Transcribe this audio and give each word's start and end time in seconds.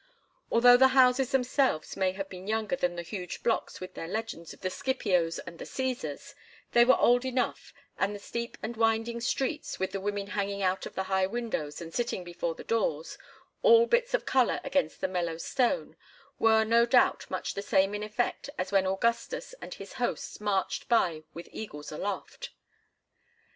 Although 0.51 0.77
the 0.77 0.87
houses 0.97 1.29
themselves 1.31 1.95
may 1.95 2.13
have 2.13 2.27
been 2.27 2.47
younger 2.47 2.75
than 2.75 2.95
the 2.95 3.03
huge 3.03 3.43
blocks 3.43 3.79
with 3.79 3.93
their 3.93 4.07
legends 4.07 4.51
of 4.51 4.61
the 4.61 4.71
Scipios 4.71 5.37
and 5.37 5.59
the 5.59 5.65
Cæsars, 5.65 6.33
they 6.71 6.83
were 6.83 6.97
old 6.97 7.23
enough, 7.23 7.71
and 7.99 8.15
the 8.15 8.19
steep 8.19 8.57
and 8.63 8.75
winding 8.75 9.21
streets, 9.21 9.79
with 9.79 9.91
the 9.91 10.01
women 10.01 10.25
hanging 10.33 10.63
out 10.63 10.87
of 10.87 10.95
the 10.95 11.03
high 11.03 11.27
windows 11.27 11.81
and 11.81 11.93
sitting 11.93 12.23
before 12.23 12.55
the 12.55 12.63
doors, 12.63 13.19
all 13.61 13.85
bits 13.85 14.15
of 14.15 14.25
color 14.25 14.59
against 14.63 15.01
the 15.01 15.07
mellow 15.07 15.37
stone, 15.37 15.95
were 16.39 16.63
no 16.65 16.87
doubt 16.87 17.29
much 17.29 17.53
the 17.53 17.61
same 17.61 17.93
in 17.93 18.01
effect 18.01 18.49
as 18.57 18.71
when 18.71 18.87
Augustus 18.87 19.53
and 19.61 19.75
his 19.75 19.93
hosts 20.01 20.41
marched 20.41 20.89
by 20.89 21.21
with 21.35 21.47
eagles 21.51 21.91
aloft. 21.91 22.49